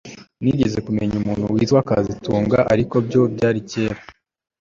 [0.41, 4.01] Nigeze kumenya umuntu witwa kazitunga ariko ibyo byari kera cyane